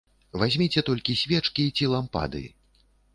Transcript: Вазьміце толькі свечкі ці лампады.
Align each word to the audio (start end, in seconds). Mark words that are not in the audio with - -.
Вазьміце 0.43 0.83
толькі 0.87 1.15
свечкі 1.23 1.65
ці 1.81 1.91
лампады. 1.93 2.43